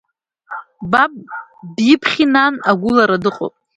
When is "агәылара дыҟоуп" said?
2.69-3.53